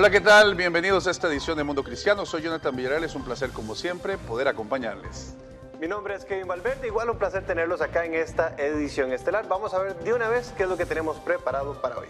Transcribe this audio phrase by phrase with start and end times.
[0.00, 0.54] Hola, ¿qué tal?
[0.54, 2.24] Bienvenidos a esta edición de Mundo Cristiano.
[2.24, 3.04] Soy Jonathan Villarreal.
[3.04, 5.34] Es un placer, como siempre, poder acompañarles.
[5.78, 6.86] Mi nombre es Kevin Valverde.
[6.86, 9.46] Igual un placer tenerlos acá en esta edición estelar.
[9.46, 12.06] Vamos a ver de una vez qué es lo que tenemos preparado para hoy.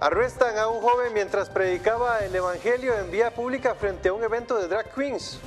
[0.00, 4.56] Arrestan a un joven mientras predicaba el Evangelio en vía pública frente a un evento
[4.56, 5.38] de drag queens.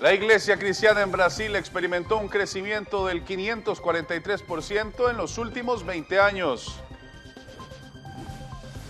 [0.00, 6.78] La iglesia cristiana en Brasil experimentó un crecimiento del 543% en los últimos 20 años.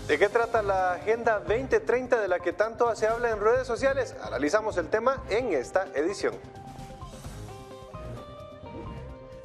[0.07, 4.15] ¿De qué trata la Agenda 2030 de la que tanto se habla en redes sociales?
[4.21, 6.35] Analizamos el tema en esta edición.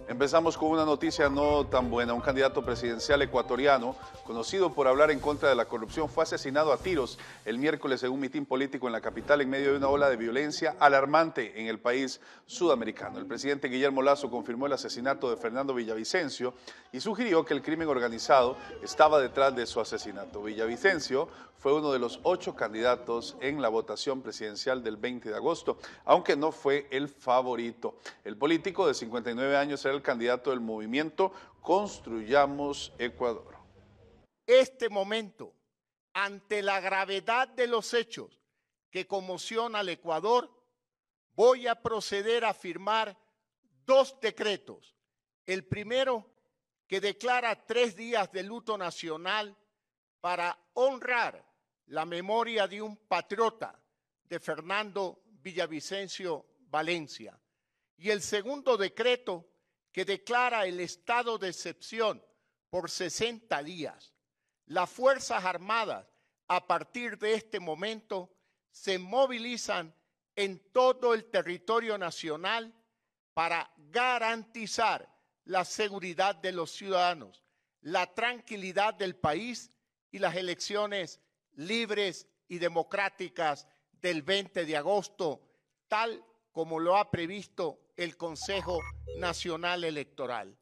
[0.06, 2.12] Empezamos con una noticia no tan buena.
[2.12, 6.76] Un candidato presidencial ecuatoriano, conocido por hablar en contra de la corrupción, fue asesinado a
[6.76, 10.10] tiros el miércoles en un mitin político en la capital en medio de una ola
[10.10, 13.18] de violencia alarmante en el país sudamericano.
[13.18, 16.52] El presidente Guillermo Lazo confirmó el asesinato de Fernando Villavicencio
[16.92, 20.42] y sugirió que el crimen organizado estaba detrás de su asesinato.
[20.42, 25.78] Villavicencio fue uno de los ocho candidatos en la votación presidencial del 20 de agosto,
[26.04, 27.96] aunque no fue el favorito.
[28.24, 33.56] El político de 59 años era el candidato del movimiento Construyamos Ecuador.
[34.46, 35.54] Este momento,
[36.12, 38.40] ante la gravedad de los hechos
[38.90, 40.50] que conmociona al Ecuador,
[41.34, 43.18] voy a proceder a firmar
[43.86, 44.94] dos decretos.
[45.46, 46.26] El primero,
[46.86, 49.56] que declara tres días de luto nacional
[50.24, 51.44] para honrar
[51.88, 53.78] la memoria de un patriota,
[54.22, 57.38] de Fernando Villavicencio Valencia.
[57.98, 59.46] Y el segundo decreto
[59.92, 62.24] que declara el estado de excepción
[62.70, 64.14] por 60 días.
[64.64, 66.06] Las Fuerzas Armadas,
[66.48, 68.34] a partir de este momento,
[68.70, 69.94] se movilizan
[70.36, 72.72] en todo el territorio nacional
[73.34, 75.06] para garantizar
[75.44, 77.44] la seguridad de los ciudadanos,
[77.82, 79.70] la tranquilidad del país
[80.14, 81.20] y las elecciones
[81.56, 83.66] libres y democráticas
[84.00, 85.40] del 20 de agosto,
[85.88, 88.78] tal como lo ha previsto el Consejo
[89.18, 90.56] Nacional Electoral.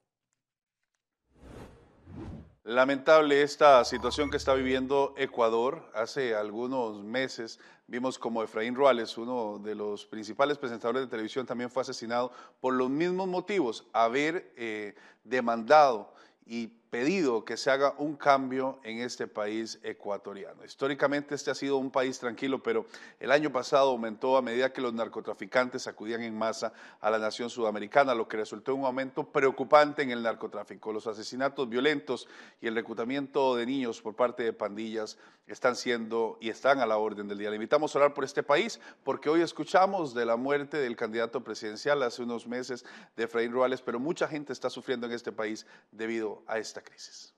[2.64, 5.90] Lamentable esta situación que está viviendo Ecuador.
[5.94, 11.68] Hace algunos meses vimos como Efraín Ruales, uno de los principales presentadores de televisión, también
[11.68, 16.14] fue asesinado por los mismos motivos, haber eh, demandado
[16.46, 20.62] y pedido que se haga un cambio en este país ecuatoriano.
[20.62, 22.84] Históricamente este ha sido un país tranquilo, pero
[23.18, 27.48] el año pasado aumentó a medida que los narcotraficantes acudían en masa a la nación
[27.48, 30.92] sudamericana, lo que resultó en un aumento preocupante en el narcotráfico.
[30.92, 32.28] Los asesinatos violentos
[32.60, 35.16] y el reclutamiento de niños por parte de pandillas
[35.46, 37.48] están siendo y están a la orden del día.
[37.48, 41.42] Le invitamos a orar por este país porque hoy escuchamos de la muerte del candidato
[41.42, 42.84] presidencial hace unos meses
[43.16, 47.34] de Efraín Ruales, pero mucha gente está sufriendo en este país debido a esta crisis.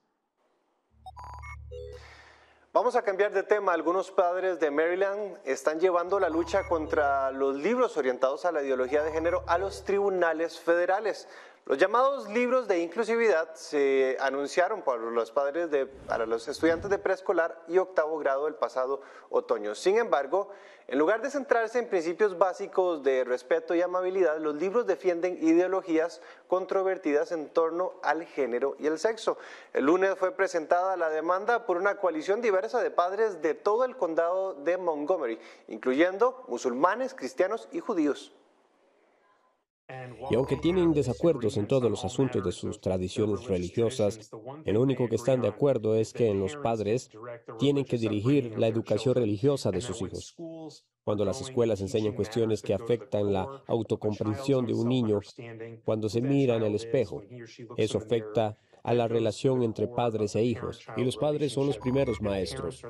[2.74, 3.72] Vamos a cambiar de tema.
[3.72, 9.04] Algunos padres de Maryland están llevando la lucha contra los libros orientados a la ideología
[9.04, 11.28] de género a los tribunales federales.
[11.66, 16.98] Los llamados libros de inclusividad se anunciaron por los padres de, para los estudiantes de
[16.98, 19.74] preescolar y octavo grado el pasado otoño.
[19.74, 20.50] Sin embargo,
[20.88, 26.20] en lugar de centrarse en principios básicos de respeto y amabilidad, los libros defienden ideologías
[26.48, 29.38] controvertidas en torno al género y el sexo.
[29.72, 33.96] El lunes fue presentada la demanda por una coalición diversa de padres de todo el
[33.96, 38.34] condado de Montgomery, incluyendo musulmanes, cristianos y judíos.
[40.30, 44.30] Y aunque tienen desacuerdos en todos los asuntos de sus tradiciones religiosas,
[44.64, 47.10] el único que están de acuerdo es que los padres
[47.58, 50.36] tienen que dirigir la educación religiosa de sus hijos.
[51.04, 55.20] Cuando las escuelas enseñan cuestiones que afectan la autocomprensión de un niño,
[55.84, 57.22] cuando se mira en el espejo,
[57.76, 62.22] eso afecta a la relación entre padres e hijos, y los padres son los primeros
[62.22, 62.82] maestros.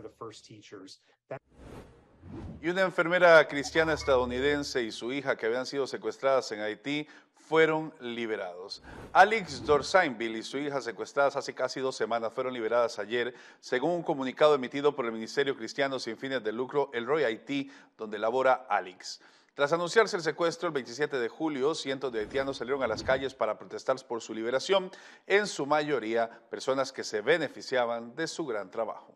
[2.61, 7.07] Y una enfermera cristiana estadounidense y su hija que habían sido secuestradas en Haití
[7.49, 8.83] fueron liberados.
[9.13, 14.03] Alex Dorsainville y su hija secuestradas hace casi dos semanas fueron liberadas ayer, según un
[14.03, 18.67] comunicado emitido por el Ministerio Cristiano sin fines de lucro, el Roy Haití, donde labora
[18.69, 19.21] Alex.
[19.55, 23.35] Tras anunciarse el secuestro el 27 de julio, cientos de haitianos salieron a las calles
[23.35, 24.91] para protestar por su liberación,
[25.29, 29.15] en su mayoría personas que se beneficiaban de su gran trabajo.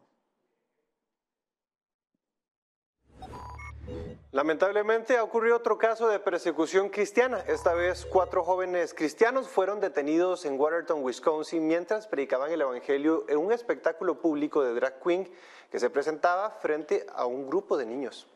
[4.31, 7.39] Lamentablemente ha ocurrido otro caso de persecución cristiana.
[7.47, 13.39] Esta vez cuatro jóvenes cristianos fueron detenidos en Watertown, Wisconsin, mientras predicaban el Evangelio en
[13.39, 15.33] un espectáculo público de drag queen
[15.71, 18.29] que se presentaba frente a un grupo de niños.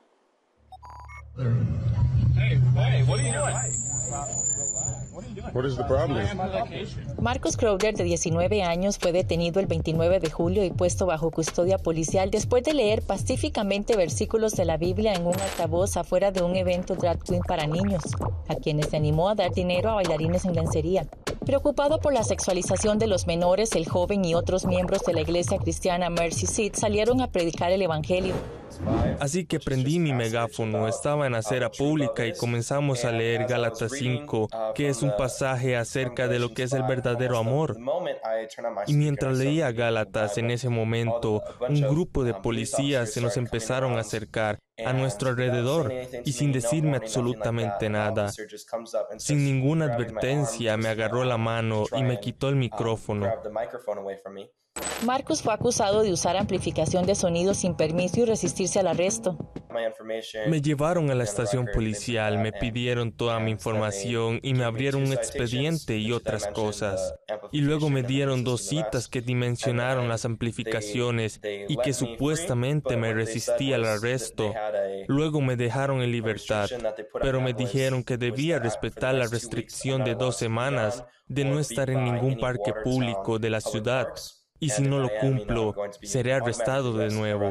[7.21, 11.79] Marcus Crowder, de 19 años, fue detenido el 29 de julio y puesto bajo custodia
[11.79, 16.57] policial después de leer pacíficamente versículos de la Biblia en un altavoz afuera de un
[16.57, 18.03] evento drag queen para niños,
[18.49, 21.07] a quienes se animó a dar dinero a bailarines en lencería.
[21.45, 25.59] Preocupado por la sexualización de los menores, el joven y otros miembros de la iglesia
[25.59, 28.35] cristiana Mercy Seat salieron a predicar el Evangelio.
[29.21, 34.49] Así que prendí mi megáfono, estaba en acera pública y comenzamos a leer Gálatas 5,
[34.75, 37.77] que es un pasaje acerca de lo que es el verdadero amor.
[38.87, 44.01] Y mientras leía Gálatas en ese momento, un grupo de policías se nos empezaron a
[44.01, 45.93] acercar a nuestro alrededor
[46.25, 48.31] y sin decirme absolutamente nada.
[49.19, 53.31] Sin ninguna advertencia me agarró la mano y me quitó el micrófono.
[55.05, 59.37] Marcus fue acusado de usar amplificación de sonido sin permiso y resistirse al arresto.
[60.47, 65.13] Me llevaron a la estación policial, me pidieron toda mi información y me abrieron un
[65.13, 67.15] expediente y otras cosas.
[67.51, 73.73] Y luego me dieron dos citas que dimensionaron las amplificaciones y que supuestamente me resistí
[73.73, 74.55] al arresto.
[75.09, 76.69] Luego me dejaron en libertad,
[77.21, 82.05] pero me dijeron que debía respetar la restricción de dos semanas de no estar en
[82.05, 84.09] ningún parque público de la ciudad
[84.63, 87.51] y si no lo cumplo, seré arrestado de nuevo.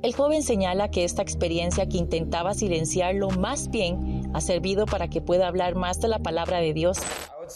[0.00, 5.20] El joven señala que esta experiencia que intentaba silenciarlo más bien ha servido para que
[5.20, 6.98] pueda hablar más de la palabra de Dios.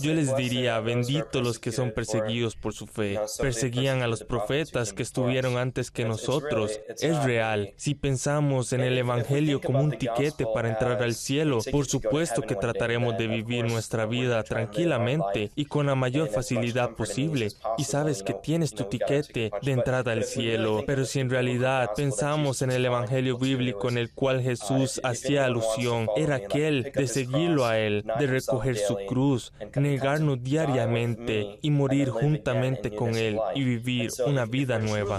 [0.01, 3.19] Yo les diría, benditos los que son perseguidos por su fe.
[3.39, 6.81] Perseguían a los profetas que estuvieron antes que nosotros.
[7.01, 7.73] Es real.
[7.77, 12.57] Si pensamos en el Evangelio como un tiquete para entrar al cielo, por supuesto que
[12.57, 17.49] trataremos de vivir nuestra vida tranquilamente y con la mayor facilidad posible.
[17.79, 20.83] Y sabes que tienes tu tiquete de entrada al cielo.
[20.87, 26.09] Pero si en realidad pensamos en el Evangelio bíblico en el cual Jesús hacía alusión,
[26.17, 32.95] era aquel de seguirlo a Él, de recoger su cruz, negarnos diariamente y morir juntamente
[32.95, 35.19] con Él y vivir una vida nueva.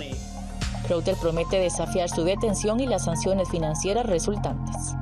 [0.88, 4.96] Crowder promete desafiar su detención y las sanciones financieras resultantes.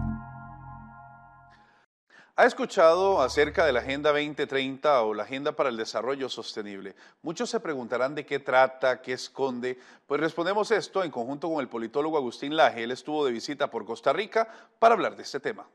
[2.41, 6.95] ¿Ha escuchado acerca de la Agenda 2030 o la Agenda para el Desarrollo Sostenible?
[7.21, 9.77] Muchos se preguntarán de qué trata, qué esconde.
[10.07, 12.83] Pues respondemos esto en conjunto con el politólogo Agustín Laje.
[12.83, 14.47] Él estuvo de visita por Costa Rica
[14.79, 15.67] para hablar de este tema.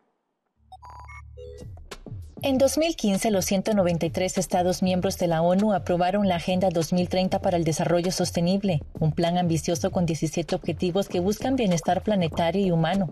[2.46, 7.64] En 2015, los 193 Estados miembros de la ONU aprobaron la Agenda 2030 para el
[7.64, 13.10] Desarrollo Sostenible, un plan ambicioso con 17 objetivos que buscan bienestar planetario y humano.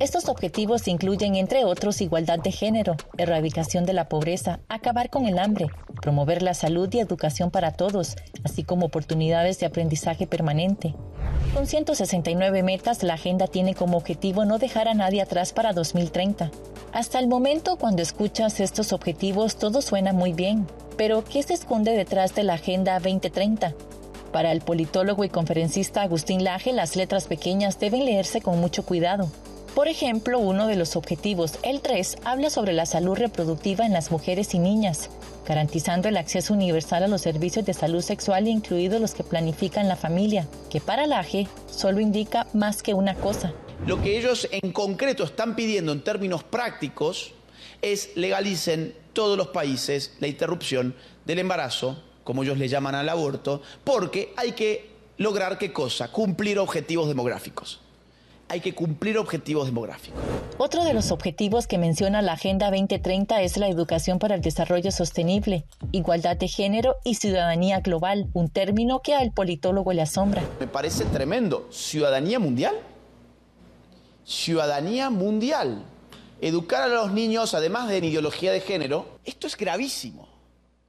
[0.00, 5.38] Estos objetivos incluyen, entre otros, igualdad de género, erradicación de la pobreza, acabar con el
[5.38, 5.68] hambre,
[6.02, 10.94] promover la salud y educación para todos, así como oportunidades de aprendizaje permanente.
[11.54, 16.50] Con 169 metas, la agenda tiene como objetivo no dejar a nadie atrás para 2030.
[16.94, 20.66] Hasta el momento, cuando escuchas estos objetivos, todo suena muy bien.
[20.96, 23.72] Pero, ¿qué se esconde detrás de la Agenda 2030?
[24.32, 29.30] Para el politólogo y conferencista Agustín Laje, las letras pequeñas deben leerse con mucho cuidado.
[29.76, 34.10] Por ejemplo, uno de los objetivos, el 3, habla sobre la salud reproductiva en las
[34.10, 35.08] mujeres y niñas,
[35.46, 39.94] garantizando el acceso universal a los servicios de salud sexual, incluidos los que planifican la
[39.94, 43.52] familia, que para Laje solo indica más que una cosa,
[43.86, 47.34] lo que ellos en concreto están pidiendo en términos prácticos
[47.82, 50.94] es legalicen todos los países la interrupción
[51.24, 56.10] del embarazo, como ellos le llaman al aborto, porque hay que lograr qué cosa?
[56.10, 57.80] Cumplir objetivos demográficos.
[58.48, 60.20] Hay que cumplir objetivos demográficos.
[60.58, 64.92] Otro de los objetivos que menciona la Agenda 2030 es la educación para el desarrollo
[64.92, 70.42] sostenible, igualdad de género y ciudadanía global, un término que al politólogo le asombra.
[70.60, 71.66] Me parece tremendo.
[71.70, 72.74] ¿Ciudadanía mundial?
[74.24, 75.84] ciudadanía mundial.
[76.40, 80.28] Educar a los niños, además de en ideología de género, esto es gravísimo.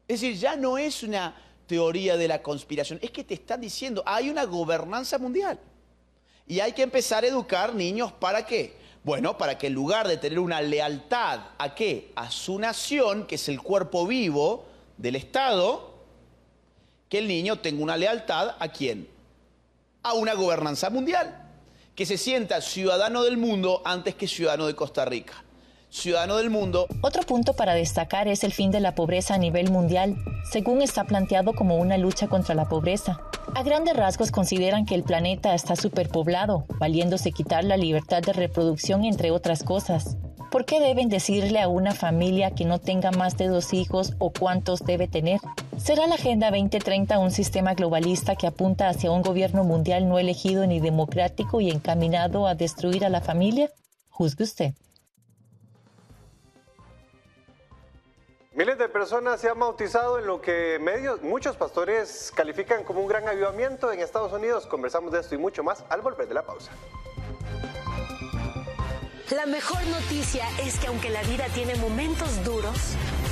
[0.08, 1.36] Es decir, ya no es una
[1.68, 5.60] teoría de la conspiración, es que te están diciendo, hay una gobernanza mundial.
[6.48, 8.76] Y hay que empezar a educar niños para qué?
[9.04, 12.12] Bueno, para que en lugar de tener una lealtad a qué?
[12.16, 14.66] A su nación, que es el cuerpo vivo
[14.98, 15.94] del Estado,
[17.10, 19.08] que el niño tenga una lealtad a quién?
[20.04, 21.45] A una gobernanza mundial,
[21.96, 25.46] que se sienta ciudadano del mundo antes que ciudadano de Costa Rica
[25.96, 26.88] ciudadano del mundo.
[27.02, 30.18] Otro punto para destacar es el fin de la pobreza a nivel mundial,
[30.52, 33.22] según está planteado como una lucha contra la pobreza.
[33.56, 39.06] A grandes rasgos consideran que el planeta está superpoblado, valiéndose quitar la libertad de reproducción
[39.06, 40.18] entre otras cosas.
[40.56, 44.32] ¿Por qué deben decirle a una familia que no tenga más de dos hijos o
[44.32, 45.42] cuántos debe tener?
[45.78, 50.66] ¿Será la Agenda 2030 un sistema globalista que apunta hacia un gobierno mundial no elegido
[50.66, 53.70] ni democrático y encaminado a destruir a la familia?
[54.08, 54.72] Juzgue usted.
[58.54, 60.80] Miles de personas se han bautizado en lo que
[61.22, 64.68] muchos pastores califican como un gran avivamiento en Estados Unidos.
[64.68, 66.72] Conversamos de esto y mucho más al volver de la pausa.
[69.32, 72.78] La mejor noticia es que aunque la vida tiene momentos duros,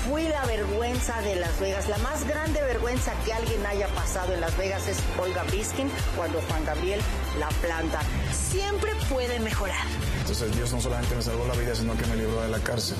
[0.10, 1.88] fui la vergüenza de Las Vegas.
[1.88, 6.42] La más grande vergüenza que alguien haya pasado en Las Vegas es Olga Biskin cuando
[6.42, 7.00] Juan Gabriel
[7.40, 8.02] la planta.
[8.34, 9.86] Siempre puede mejorar.
[10.22, 12.98] Entonces Dios no solamente me salvó la vida, sino que me libró de la cárcel.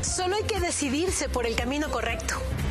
[0.00, 2.34] Solo hay que decidirse por el camino correcto.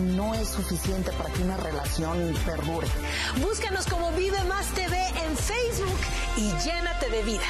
[0.00, 2.86] no es suficiente para que una relación perdure.
[3.40, 5.98] Búscanos como Vive Más TV en Facebook
[6.36, 7.44] y llénate de vida.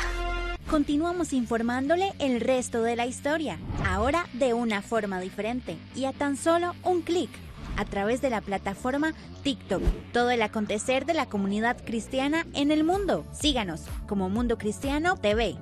[0.71, 6.37] Continuamos informándole el resto de la historia, ahora de una forma diferente y a tan
[6.37, 7.31] solo un clic
[7.77, 9.83] a través de la plataforma TikTok.
[10.13, 13.27] Todo el acontecer de la comunidad cristiana en el mundo.
[13.33, 15.57] Síganos como Mundo Cristiano TV.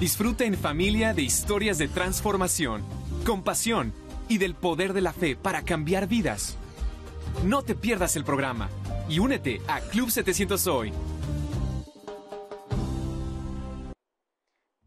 [0.00, 2.82] Disfruta en familia de historias de transformación,
[3.24, 3.92] compasión
[4.28, 6.56] y del poder de la fe para cambiar vidas.
[7.44, 8.68] No te pierdas el programa
[9.08, 10.92] y únete a Club 700 Hoy.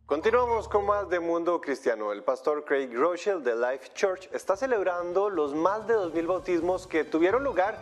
[0.10, 2.12] Continuamos con más de Mundo Cristiano.
[2.12, 7.04] El pastor Craig Rochelle de Life Church está celebrando los más de 2.000 bautismos que
[7.04, 7.80] tuvieron lugar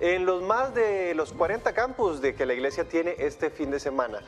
[0.00, 3.78] en los más de los 40 campus de que la iglesia tiene este fin de
[3.78, 4.20] semana.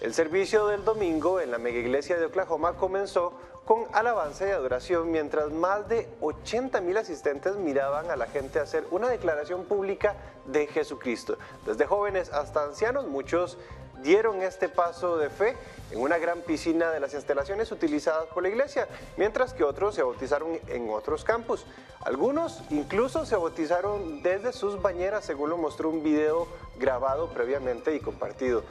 [0.00, 3.32] El servicio del domingo en la mega iglesia de Oklahoma comenzó
[3.64, 8.84] con alabanza y adoración, mientras más de 80 mil asistentes miraban a la gente hacer
[8.90, 11.38] una declaración pública de Jesucristo.
[11.64, 13.58] Desde jóvenes hasta ancianos, muchos
[14.02, 15.56] dieron este paso de fe
[15.90, 20.02] en una gran piscina de las instalaciones utilizadas por la iglesia, mientras que otros se
[20.02, 21.64] bautizaron en otros campus.
[22.00, 26.46] Algunos incluso se bautizaron desde sus bañeras, según lo mostró un video
[26.78, 28.62] grabado previamente y compartido.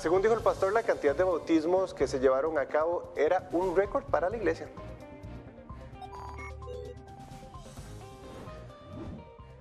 [0.00, 3.76] según dijo el pastor, la cantidad de bautismos que se llevaron a cabo era un
[3.76, 4.68] récord para la iglesia.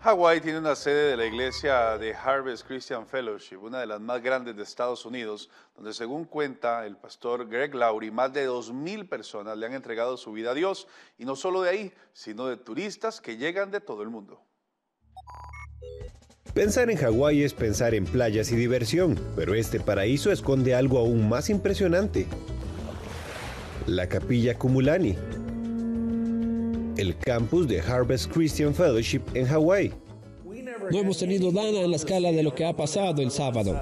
[0.03, 4.22] Hawái tiene una sede de la iglesia de Harvest Christian Fellowship, una de las más
[4.22, 9.57] grandes de Estados Unidos, donde según cuenta el pastor Greg Laurie, más de 2.000 personas
[9.57, 13.22] le han entregado su vida a Dios, y no solo de ahí, sino de turistas
[13.22, 14.41] que llegan de todo el mundo.
[16.53, 21.29] Pensar en Hawái es pensar en playas y diversión, pero este paraíso esconde algo aún
[21.29, 22.27] más impresionante.
[23.88, 25.17] La capilla Kumulani,
[26.97, 29.91] el campus de Harvest Christian Fellowship en Hawái.
[30.91, 33.79] No hemos tenido nada en la escala de lo que ha pasado el sábado.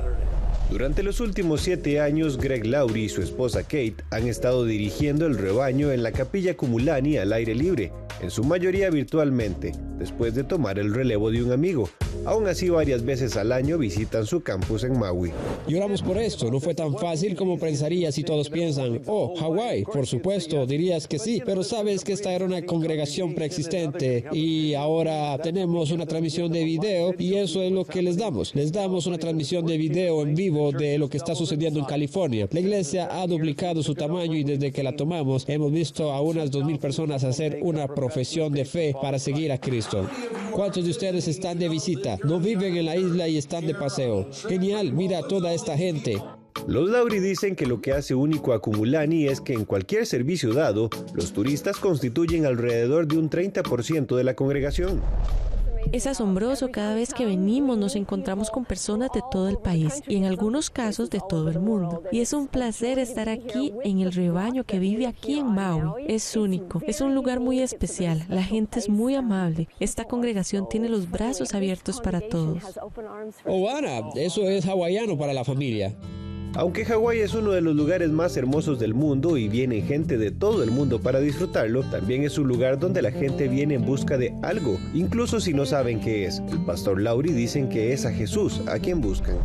[0.70, 5.38] Durante los últimos siete años, Greg Laurie y su esposa Kate han estado dirigiendo el
[5.38, 7.92] rebaño en la capilla Cumulani al aire libre,
[8.22, 11.88] en su mayoría virtualmente, después de tomar el relevo de un amigo,
[12.24, 15.32] Aún así, varias veces al año visitan su campus en Maui.
[15.68, 20.06] Lloramos por esto, no fue tan fácil como pensaría si todos piensan, oh, Hawái, por
[20.06, 25.90] supuesto, dirías que sí, pero sabes que esta era una congregación preexistente y ahora tenemos
[25.90, 28.54] una transmisión de video y eso es lo que les damos.
[28.54, 32.48] Les damos una transmisión de video en vivo de lo que está sucediendo en California.
[32.52, 36.52] La iglesia ha duplicado su tamaño y desde que la tomamos hemos visto a unas
[36.52, 39.91] 2.000 personas hacer una profesión de fe para seguir a Cristo.
[40.52, 42.18] ¿Cuántos de ustedes están de visita?
[42.24, 44.30] No viven en la isla y están de paseo.
[44.48, 46.22] Genial, mira a toda esta gente.
[46.68, 50.54] Los Lauri dicen que lo que hace único a Cumulani es que en cualquier servicio
[50.54, 55.02] dado, los turistas constituyen alrededor de un 30% de la congregación.
[55.92, 60.16] Es asombroso, cada vez que venimos nos encontramos con personas de todo el país y
[60.16, 62.04] en algunos casos de todo el mundo.
[62.14, 66.06] Y es un placer estar aquí en el rebaño que vive aquí en Maui.
[66.08, 69.68] Es único, es un lugar muy especial, la gente es muy amable.
[69.82, 72.64] Esta congregación tiene los brazos abiertos para todos.
[73.46, 75.94] Obana, eso es hawaiano para la familia.
[76.54, 80.32] Aunque Hawái es uno de los lugares más hermosos del mundo y viene gente de
[80.32, 84.18] todo el mundo para disfrutarlo, también es un lugar donde la gente viene en busca
[84.18, 86.40] de algo, incluso si no saben qué es.
[86.52, 89.38] El pastor Lauri dicen que es a Jesús a quien buscan.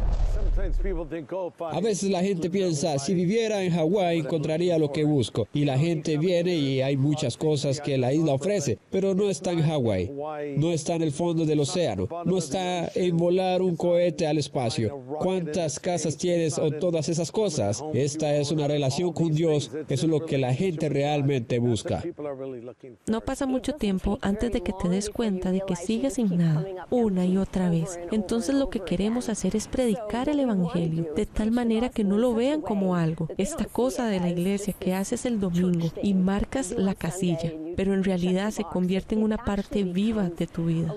[1.61, 5.47] A veces la gente piensa, si viviera en Hawái encontraría lo que busco.
[5.53, 9.53] Y la gente viene y hay muchas cosas que la isla ofrece, pero no está
[9.53, 10.11] en Hawái.
[10.57, 12.09] No está en el fondo del océano.
[12.25, 14.99] No está en volar un cohete al espacio.
[15.19, 17.83] ¿Cuántas casas tienes o todas esas cosas?
[17.95, 19.71] Esta es una relación con Dios.
[19.89, 22.03] Eso es lo que la gente realmente busca.
[23.07, 26.65] No pasa mucho tiempo antes de que te des cuenta de que sigues sin nada,
[26.91, 27.99] una y otra vez.
[28.13, 32.35] Entonces lo que queremos hacer es predicar el Evangelio, de tal manera que no lo
[32.35, 36.95] vean como algo, esta cosa de la iglesia que haces el domingo y marcas la
[36.95, 40.95] casilla, pero en realidad se convierte en una parte viva de tu vida.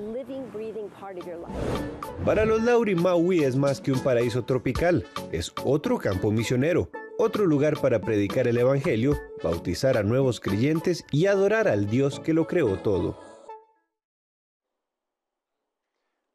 [2.25, 7.45] Para los Lauri, Maui es más que un paraíso tropical, es otro campo misionero, otro
[7.45, 12.47] lugar para predicar el Evangelio, bautizar a nuevos creyentes y adorar al Dios que lo
[12.47, 13.19] creó todo.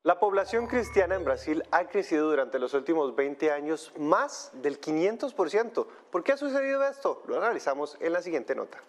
[0.02, 5.86] La población cristiana en Brasil ha crecido durante los últimos 20 años más del 500%.
[6.10, 7.22] ¿Por qué ha sucedido esto?
[7.26, 8.82] Lo analizamos en la siguiente nota.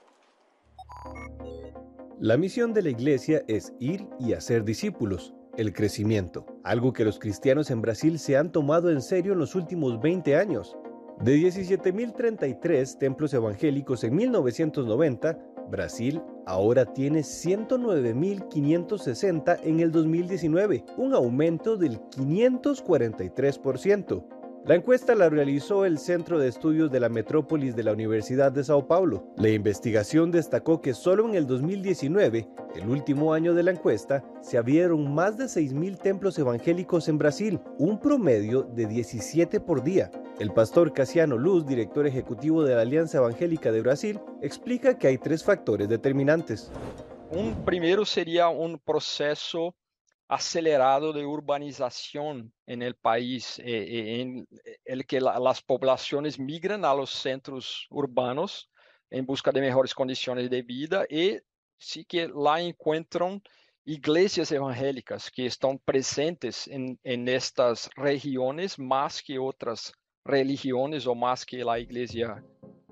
[2.21, 7.19] La misión de la iglesia es ir y hacer discípulos, el crecimiento, algo que los
[7.19, 10.77] cristianos en Brasil se han tomado en serio en los últimos 20 años.
[11.19, 15.37] De 17.033 templos evangélicos en 1990,
[15.69, 24.23] Brasil ahora tiene 109.560 en el 2019, un aumento del 543%.
[24.65, 28.63] La encuesta la realizó el Centro de Estudios de la Metrópolis de la Universidad de
[28.63, 29.23] Sao Paulo.
[29.37, 34.57] La investigación destacó que solo en el 2019, el último año de la encuesta, se
[34.57, 40.09] abrieron más de 6.000 templos evangélicos en Brasil, un promedio de 17 por día.
[40.39, 45.19] El pastor Casiano Luz, director ejecutivo de la Alianza Evangélica de Brasil, explica que hay
[45.19, 46.71] tres factores determinantes.
[47.29, 49.75] Un primero sería un proceso
[50.27, 54.47] acelerado de urbanización en el país, eh, eh, en
[54.83, 58.69] el que las poblaciones migran a los centros urbanos
[59.09, 61.39] en busca de mejores condiciones de vida y
[61.77, 63.41] sí que la encuentran
[63.85, 71.45] iglesias evangélicas que están presentes en, en estas regiones más que otras religiones o más
[71.45, 72.43] que la iglesia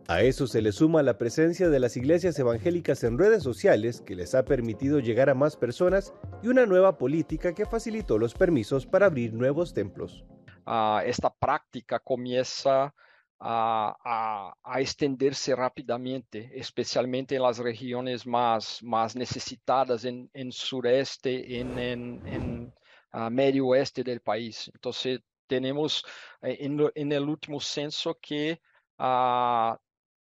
[0.08, 4.16] a eso se le suma la presencia de las iglesias evangélicas en redes sociales que
[4.16, 8.86] les ha permitido llegar a más personas y una nueva política que facilitó los permisos
[8.86, 10.26] para abrir nuevos templos.
[10.66, 12.94] Uh, esta práctica comienza
[13.40, 18.82] a, extenderse rápidamente, especialmente en las regiones más,
[19.16, 22.74] necesitadas, en, en sureste, en, en,
[23.14, 24.72] uh, medio oeste del país.
[24.74, 26.06] Entonces, tenemos
[26.42, 28.62] eh, en, el último censo que
[29.00, 29.76] uh,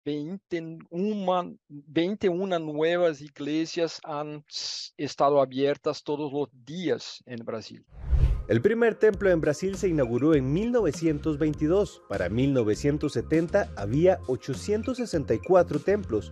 [0.05, 4.43] 21, 21 nuevas iglesias han
[4.97, 7.85] estado abiertas todos los días en Brasil.
[8.47, 12.01] El primer templo en Brasil se inauguró en 1922.
[12.09, 16.31] Para 1970 había 864 templos.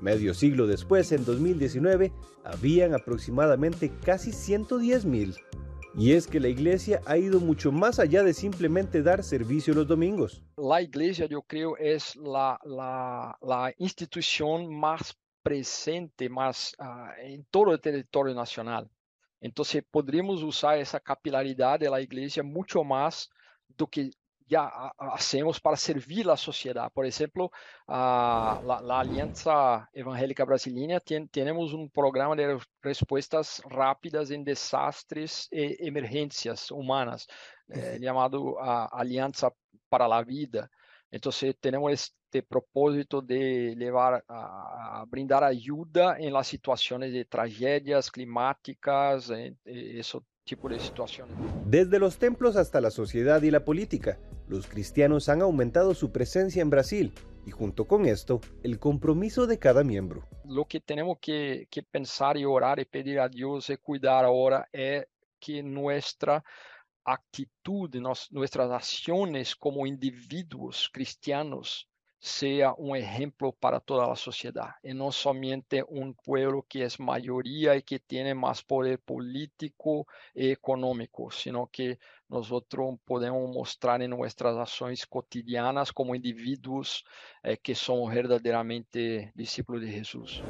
[0.00, 5.36] Medio siglo después, en 2019, habían aproximadamente casi 110 mil.
[5.94, 9.88] Y es que la iglesia ha ido mucho más allá de simplemente dar servicio los
[9.88, 10.42] domingos.
[10.56, 18.34] La iglesia, yo creo, es la, institución más presente más uh, en todo el territorio
[18.34, 18.88] nacional.
[19.40, 23.30] Entonces, podríamos usar esa capilaridad de la iglesia mucho más
[23.76, 24.10] do que
[24.50, 26.90] ya hacemos para servir a sociedade.
[26.92, 27.50] Por exemplo,
[27.86, 35.48] a, la, la, Aliança Evangélica Brasileña ten, temos um programa de respostas rápidas em desastres
[35.52, 37.28] e emergências humanas,
[37.70, 39.52] eh, chamado a Aliança
[39.88, 40.68] para a Vida.
[41.12, 48.10] Então, temos este propósito de levar a, a brindar ajuda em las situações de tragédias
[48.10, 49.28] climáticas,
[49.64, 51.36] isso tipo de situaciones.
[51.64, 56.60] Desde los templos hasta la sociedad y la política, los cristianos han aumentado su presencia
[56.60, 57.12] en Brasil
[57.46, 60.26] y junto con esto, el compromiso de cada miembro.
[60.44, 64.68] Lo que tenemos que, que pensar y orar y pedir a Dios y cuidar ahora
[64.72, 65.06] es
[65.38, 66.42] que nuestra
[67.04, 71.88] actitud, nos, nuestras acciones como individuos cristianos
[72.20, 77.76] sea un ejemplo para toda la sociedad y no solamente un pueblo que es mayoría
[77.76, 84.56] y que tiene más poder político y económico, sino que nosotros podemos mostrar en nuestras
[84.56, 87.04] acciones cotidianas como individuos
[87.42, 90.42] eh, que somos verdaderamente discípulos de Jesús.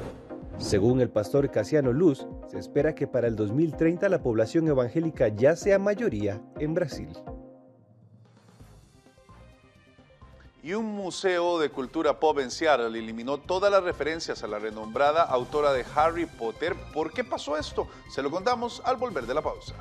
[0.57, 5.55] Según el pastor Casiano Luz, se espera que para el 2030 la población evangélica ya
[5.55, 7.09] sea mayoría en Brasil.
[10.63, 15.23] Y un museo de cultura pop en Seattle eliminó todas las referencias a la renombrada
[15.23, 16.75] autora de Harry Potter.
[16.93, 17.87] ¿Por qué pasó esto?
[18.09, 19.73] Se lo contamos al volver de la pausa.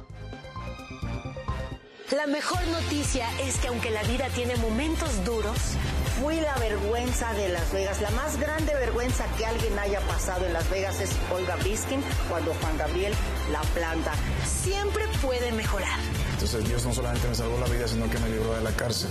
[2.12, 5.76] La mejor noticia es que aunque la vida tiene momentos duros,
[6.20, 8.00] fui la vergüenza de Las Vegas.
[8.00, 12.52] La más grande vergüenza que alguien haya pasado en Las Vegas es Olga Biskin cuando
[12.54, 13.14] Juan Gabriel
[13.52, 14.12] la planta.
[14.46, 15.98] Siempre puede mejorar.
[16.32, 19.10] Entonces Dios no solamente me salvó la vida, sino que me libró de la cárcel.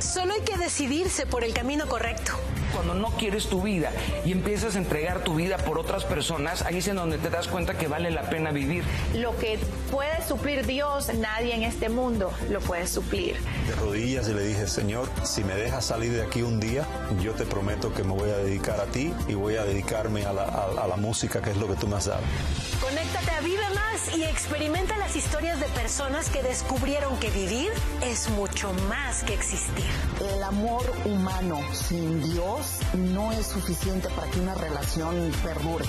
[0.00, 2.32] Solo hay que decidirse por el camino correcto.
[2.72, 3.92] Cuando no quieres tu vida
[4.24, 7.46] y empiezas a entregar tu vida por otras personas, ahí es en donde te das
[7.46, 8.82] cuenta que vale la pena vivir.
[9.14, 9.60] Lo que
[9.92, 13.36] puede suplir Dios, nadie en este mundo lo puede suplir.
[13.68, 16.84] De rodillas y le dije, Señor, si me dejas salir de aquí un día,
[17.22, 20.32] yo te prometo que me voy a dedicar a ti y voy a dedicarme a
[20.32, 22.22] la, a, a la música, que es lo que tú me has dado.
[22.80, 27.70] Conéctate a Vive Más y experimenta las historias de personas que descubrieron que vivir
[28.02, 29.84] es mucho más que existir.
[30.20, 35.84] El amor humano sin Dios no es suficiente para que una relación perdure.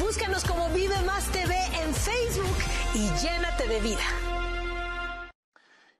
[0.00, 2.56] Búscanos como Vive Más TV en Facebook
[2.94, 4.04] y llénate de vida.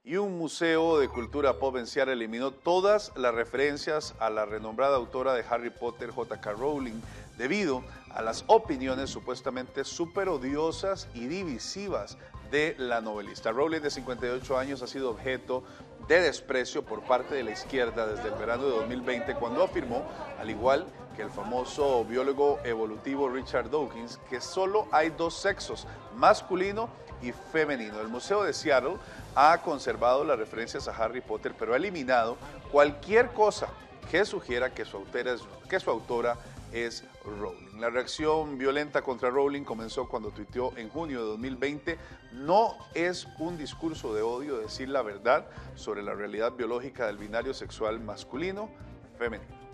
[0.03, 4.97] Y un museo de cultura pop en Seattle eliminó todas las referencias a la renombrada
[4.97, 6.53] autora de Harry Potter, J.K.
[6.53, 7.01] Rowling,
[7.39, 12.17] debido a las opiniones supuestamente súper odiosas y divisivas
[12.51, 13.51] de la novelista.
[13.51, 15.65] Rowling, de 58 años, ha sido objeto
[16.07, 20.05] de desprecio por parte de la izquierda desde el verano de 2020, cuando afirmó,
[20.39, 26.89] al igual que el famoso biólogo evolutivo Richard Dawkins, que solo hay dos sexos, masculino
[27.23, 28.01] y femenino.
[28.01, 28.97] El Museo de Seattle
[29.35, 32.37] ha conservado las referencias a Harry Potter, pero ha eliminado
[32.71, 33.69] cualquier cosa
[34.11, 35.37] que sugiera que su autora
[35.69, 36.37] que su autora
[36.75, 37.81] es Rowling.
[37.81, 41.99] La reacción violenta contra Rowling comenzó cuando tuiteó en junio de 2020,
[42.33, 47.55] no es un discurso de odio decir la verdad sobre la realidad biológica del binario
[47.55, 49.65] sexual masculino-femenino.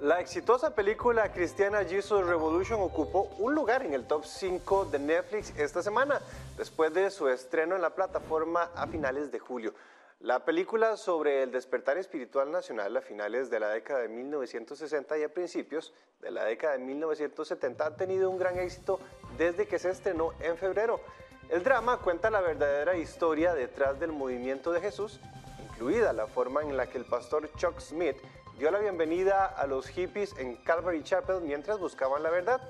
[0.00, 5.52] La exitosa película cristiana Jesus Revolution ocupó un lugar en el top 5 de Netflix
[5.56, 6.20] esta semana,
[6.56, 9.74] después de su estreno en la plataforma a finales de julio.
[10.22, 15.24] La película sobre el despertar espiritual nacional a finales de la década de 1960 y
[15.24, 19.00] a principios de la década de 1970 ha tenido un gran éxito
[19.36, 21.00] desde que se estrenó en febrero.
[21.48, 25.18] El drama cuenta la verdadera historia detrás del movimiento de Jesús,
[25.68, 28.16] incluida la forma en la que el pastor Chuck Smith
[28.60, 32.60] dio la bienvenida a los hippies en Calvary Chapel mientras buscaban la verdad.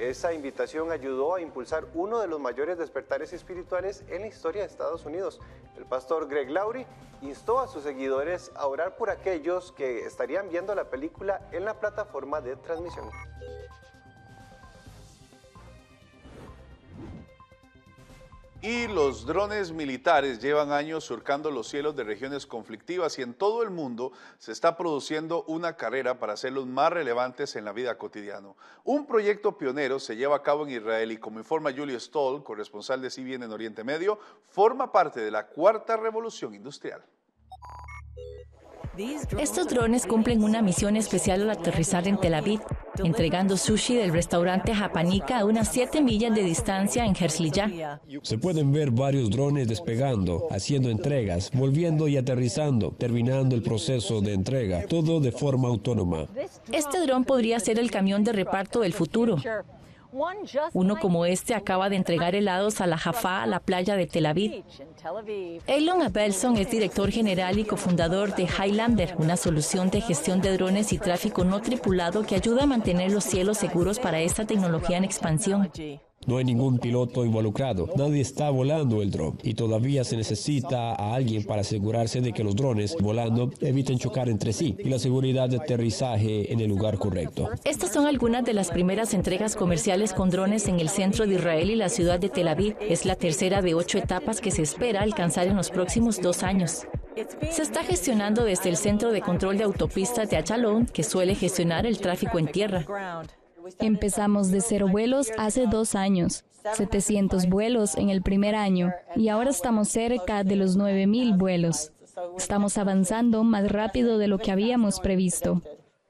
[0.00, 4.68] Esa invitación ayudó a impulsar uno de los mayores despertares espirituales en la historia de
[4.68, 5.38] Estados Unidos.
[5.76, 6.86] El pastor Greg Laurie
[7.20, 11.78] instó a sus seguidores a orar por aquellos que estarían viendo la película en la
[11.78, 13.10] plataforma de transmisión.
[18.62, 23.62] Y los drones militares llevan años surcando los cielos de regiones conflictivas y en todo
[23.62, 28.52] el mundo se está produciendo una carrera para hacerlos más relevantes en la vida cotidiana.
[28.84, 33.00] Un proyecto pionero se lleva a cabo en Israel y como informa Julio Stoll, corresponsal
[33.00, 34.18] de CBN en Oriente Medio,
[34.50, 37.02] forma parte de la cuarta revolución industrial.
[39.38, 42.60] Estos drones cumplen una misión especial al aterrizar en Tel Aviv,
[43.02, 48.00] entregando sushi del restaurante Japanica a unas 7 millas de distancia en Herzliya.
[48.22, 54.34] Se pueden ver varios drones despegando, haciendo entregas, volviendo y aterrizando, terminando el proceso de
[54.34, 56.26] entrega, todo de forma autónoma.
[56.70, 59.36] Este dron podría ser el camión de reparto del futuro.
[60.72, 64.64] Uno como este acaba de entregar helados a la Jaffa, la playa de Tel Aviv.
[65.66, 70.92] Elon Abelson es director general y cofundador de Highlander, una solución de gestión de drones
[70.92, 75.04] y tráfico no tripulado que ayuda a mantener los cielos seguros para esta tecnología en
[75.04, 75.70] expansión.
[76.26, 81.14] No hay ningún piloto involucrado, nadie está volando el dron y todavía se necesita a
[81.14, 85.48] alguien para asegurarse de que los drones volando eviten chocar entre sí y la seguridad
[85.48, 87.48] de aterrizaje en el lugar correcto.
[87.64, 91.70] Estas son algunas de las primeras entregas comerciales con drones en el centro de Israel
[91.70, 92.76] y la ciudad de Tel Aviv.
[92.80, 96.86] Es la tercera de ocho etapas que se espera alcanzar en los próximos dos años.
[97.50, 101.86] Se está gestionando desde el Centro de Control de Autopistas de Achalón, que suele gestionar
[101.86, 102.84] el tráfico en tierra.
[103.78, 106.44] Empezamos de cero vuelos hace dos años,
[106.74, 111.92] 700 vuelos en el primer año y ahora estamos cerca de los 9.000 vuelos.
[112.36, 115.62] Estamos avanzando más rápido de lo que habíamos previsto.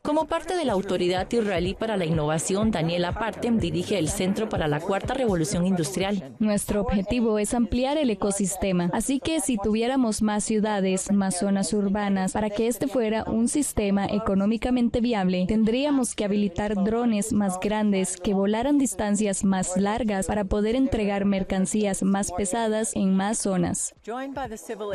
[0.03, 4.67] Como parte de la Autoridad Israelí para la Innovación, Daniela Partem dirige el Centro para
[4.67, 6.35] la Cuarta Revolución Industrial.
[6.39, 12.33] Nuestro objetivo es ampliar el ecosistema, así que si tuviéramos más ciudades, más zonas urbanas,
[12.33, 18.33] para que este fuera un sistema económicamente viable, tendríamos que habilitar drones más grandes que
[18.33, 23.95] volaran distancias más largas para poder entregar mercancías más pesadas en más zonas.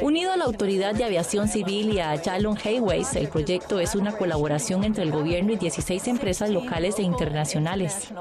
[0.01, 4.11] Unido a la Autoridad de Aviación Civil y a Jalon Hayways, el proyecto es una
[4.11, 8.13] colaboración entre el gobierno y 16 empresas locales e internacionales.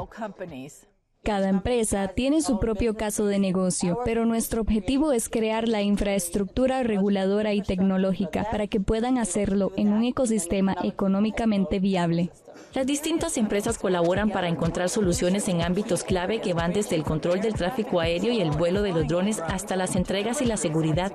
[1.25, 6.83] Cada empresa tiene su propio caso de negocio, pero nuestro objetivo es crear la infraestructura
[6.83, 12.31] reguladora y tecnológica para que puedan hacerlo en un ecosistema económicamente viable.
[12.75, 17.41] Las distintas empresas colaboran para encontrar soluciones en ámbitos clave que van desde el control
[17.41, 21.13] del tráfico aéreo y el vuelo de los drones hasta las entregas y la seguridad.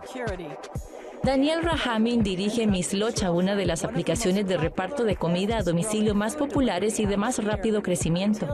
[1.24, 6.36] Daniel Rahamin dirige Mislocha, una de las aplicaciones de reparto de comida a domicilio más
[6.36, 8.48] populares y de más rápido crecimiento.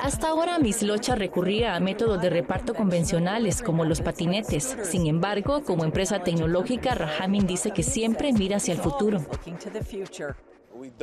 [0.00, 4.76] Hasta ahora Mislocha recurría a métodos de reparto convencionales como los patinetes.
[4.82, 9.24] Sin embargo, como empresa tecnológica, Rahamin dice que siempre mira hacia el futuro.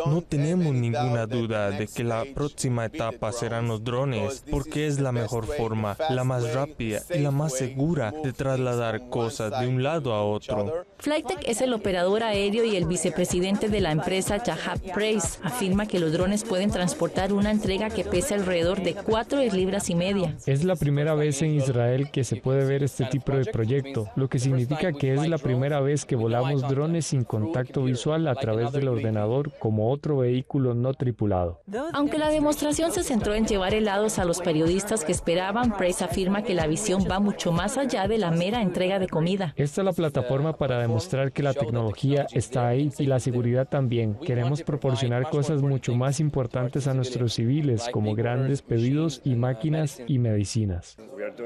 [0.05, 5.11] No tenemos ninguna duda de que la próxima etapa serán los drones, porque es la
[5.11, 10.13] mejor forma, la más rápida y la más segura de trasladar cosas de un lado
[10.13, 10.85] a otro.
[10.97, 15.39] Flytech es el operador aéreo y el vicepresidente de la empresa Jahab Praise.
[15.43, 19.95] Afirma que los drones pueden transportar una entrega que pesa alrededor de 4 libras y
[19.95, 20.35] media.
[20.45, 24.29] Es la primera vez en Israel que se puede ver este tipo de proyecto, lo
[24.29, 28.71] que significa que es la primera vez que volamos drones sin contacto visual a través
[28.71, 31.63] del ordenador como otro vehículo no tripulado.
[31.93, 36.43] Aunque la demostración se centró en llevar helados a los periodistas que esperaban, Price afirma
[36.43, 39.55] que la visión va mucho más allá de la mera entrega de comida.
[39.55, 44.13] Esta es la plataforma para demostrar que la tecnología está ahí y la seguridad también.
[44.13, 50.19] Queremos proporcionar cosas mucho más importantes a nuestros civiles, como grandes pedidos y máquinas y
[50.19, 50.97] medicinas.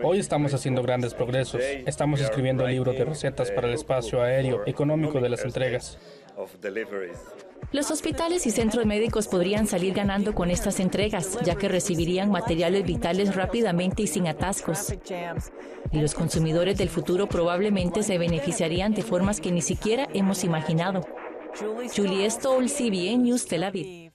[0.04, 1.62] Hoy estamos haciendo grandes progresos.
[1.62, 5.98] Estamos escribiendo libros de recetas para el espacio aéreo económico de las entregas.
[7.72, 12.86] Los hospitales y centros médicos podrían salir ganando con estas entregas, ya que recibirían materiales
[12.86, 14.94] vitales rápidamente y sin atascos.
[15.92, 21.02] Y los consumidores del futuro probablemente se beneficiarían de formas que ni siquiera hemos imaginado.
[21.96, 24.12] Julie Stoll, CBN News Tel Aviv.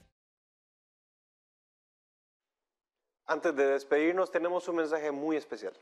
[3.26, 5.72] Antes de despedirnos, tenemos un mensaje muy especial.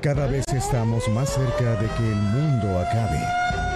[0.00, 3.73] Cada vez estamos más cerca de que el mundo acabe.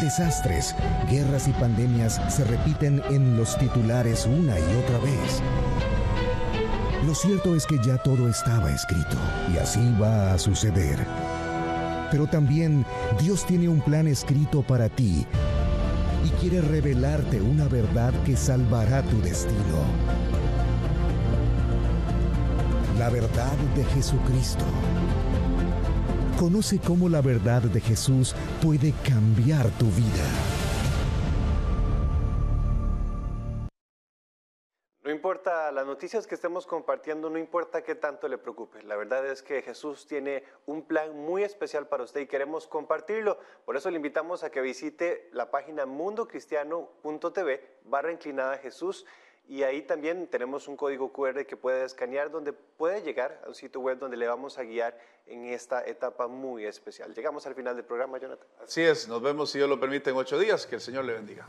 [0.00, 0.74] Desastres,
[1.10, 5.42] guerras y pandemias se repiten en los titulares una y otra vez.
[7.06, 9.16] Lo cierto es que ya todo estaba escrito
[9.54, 10.98] y así va a suceder.
[12.10, 12.84] Pero también
[13.20, 15.26] Dios tiene un plan escrito para ti
[16.24, 19.80] y quiere revelarte una verdad que salvará tu destino.
[22.98, 24.64] La verdad de Jesucristo.
[26.38, 30.22] Conoce cómo la verdad de Jesús puede cambiar tu vida.
[35.02, 38.82] No importa las noticias que estemos compartiendo, no importa qué tanto le preocupe.
[38.82, 43.38] La verdad es que Jesús tiene un plan muy especial para usted y queremos compartirlo.
[43.64, 49.06] Por eso le invitamos a que visite la página mundocristiano.tv barra inclinada Jesús
[49.48, 53.54] y ahí también tenemos un código QR que puede escanear donde puede llegar a un
[53.54, 57.14] sitio web donde le vamos a guiar en esta etapa muy especial.
[57.14, 58.46] Llegamos al final del programa, Jonathan.
[58.62, 60.66] Así es, nos vemos si Dios lo permite en ocho días.
[60.66, 61.46] Que el Señor le bendiga.